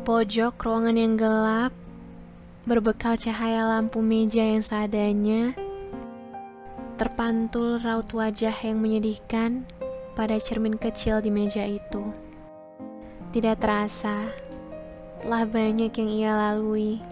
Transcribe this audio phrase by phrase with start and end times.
[0.00, 1.76] pojok ruangan yang gelap,
[2.64, 5.52] berbekal cahaya lampu meja yang seadanya,
[6.96, 9.68] terpantul raut wajah yang menyedihkan
[10.16, 12.00] pada cermin kecil di meja itu.
[13.36, 14.32] Tidak terasa,
[15.20, 17.04] telah banyak yang ia lalui.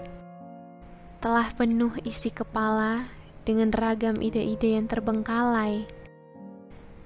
[1.20, 3.04] Telah penuh isi kepala
[3.44, 5.84] dengan ragam ide-ide yang terbengkalai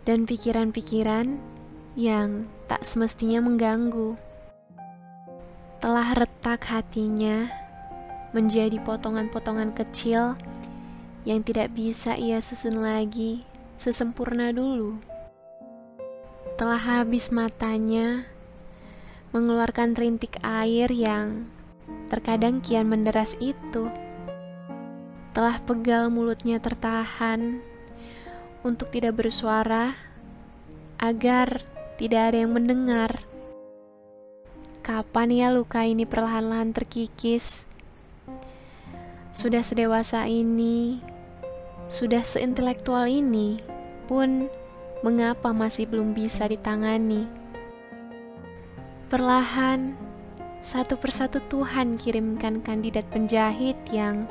[0.07, 1.39] dan pikiran-pikiran
[1.99, 4.32] yang tak semestinya mengganggu
[5.83, 7.51] telah retak hatinya
[8.31, 10.39] menjadi potongan-potongan kecil
[11.27, 13.43] yang tidak bisa ia susun lagi
[13.75, 15.03] sesempurna dulu.
[16.55, 18.23] Telah habis matanya
[19.35, 21.51] mengeluarkan rintik air yang
[22.07, 23.91] terkadang kian menderas itu.
[25.35, 27.59] Telah pegal mulutnya tertahan
[28.63, 29.99] untuk tidak bersuara
[31.03, 31.59] agar
[31.99, 33.32] tidak ada yang mendengar.
[34.83, 37.71] Kapan ya luka ini perlahan-lahan terkikis?
[39.31, 40.99] Sudah sedewasa ini,
[41.87, 43.63] sudah seintelektual ini,
[44.11, 44.51] pun
[45.07, 47.31] mengapa masih belum bisa ditangani?
[49.07, 49.95] Perlahan,
[50.59, 54.27] satu persatu Tuhan kirimkan kandidat penjahit yang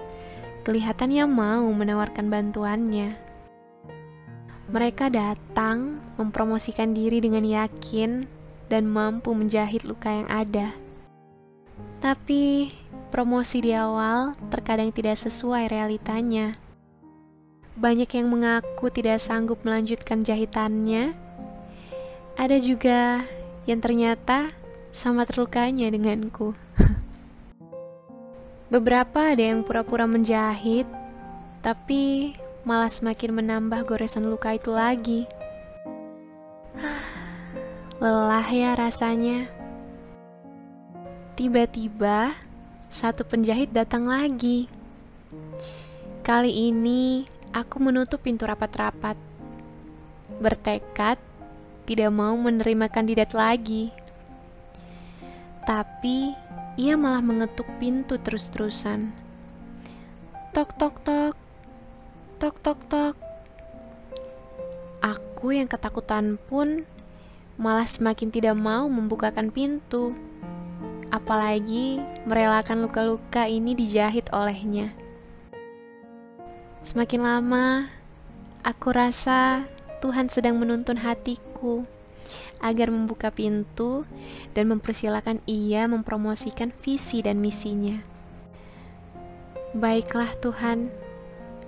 [0.67, 3.15] kelihatannya mau menawarkan bantuannya.
[4.67, 8.40] Mereka datang mempromosikan diri dengan yakin
[8.71, 10.71] dan mampu menjahit luka yang ada.
[11.99, 12.71] Tapi
[13.11, 16.55] promosi di awal terkadang tidak sesuai realitanya.
[17.75, 21.11] Banyak yang mengaku tidak sanggup melanjutkan jahitannya.
[22.39, 23.27] Ada juga
[23.67, 24.47] yang ternyata
[24.95, 26.55] sama terlukanya denganku.
[28.73, 30.87] Beberapa ada yang pura-pura menjahit,
[31.59, 32.31] tapi
[32.63, 35.27] malah semakin menambah goresan luka itu lagi.
[38.01, 39.45] Lelah ya rasanya.
[41.37, 42.33] Tiba-tiba,
[42.89, 44.65] satu penjahit datang lagi.
[46.25, 49.13] Kali ini, aku menutup pintu rapat-rapat.
[50.41, 51.21] Bertekad,
[51.85, 53.93] tidak mau menerima kandidat lagi.
[55.69, 56.33] Tapi,
[56.81, 59.13] ia malah mengetuk pintu terus-terusan.
[60.57, 61.37] Tok, tok, tok.
[62.41, 63.15] Tok, tok, tok.
[65.05, 66.89] Aku yang ketakutan pun
[67.61, 70.17] malah semakin tidak mau membukakan pintu.
[71.13, 74.89] Apalagi merelakan luka-luka ini dijahit olehnya.
[76.81, 77.85] Semakin lama,
[78.65, 79.61] aku rasa
[80.01, 81.85] Tuhan sedang menuntun hatiku
[82.57, 84.09] agar membuka pintu
[84.57, 88.01] dan mempersilahkan ia mempromosikan visi dan misinya.
[89.77, 90.89] Baiklah Tuhan,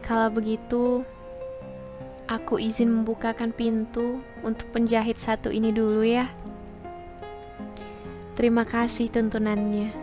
[0.01, 1.05] kalau begitu
[2.33, 6.25] Aku izin membukakan pintu untuk penjahit satu ini dulu ya.
[8.33, 9.93] Terima kasih tuntunannya.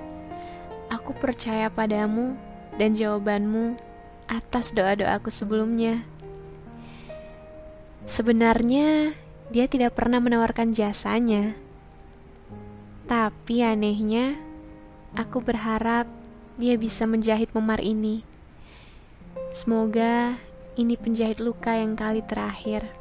[0.95, 2.39] Aku percaya padamu
[2.79, 3.75] dan jawabanmu
[4.31, 6.07] atas doa-doaku sebelumnya.
[8.07, 9.11] Sebenarnya
[9.51, 11.59] dia tidak pernah menawarkan jasanya.
[13.11, 14.39] Tapi anehnya,
[15.19, 16.07] aku berharap
[16.55, 18.23] dia bisa menjahit memar ini.
[19.51, 20.39] Semoga
[20.81, 23.00] ini penjahit luka yang kali terakhir.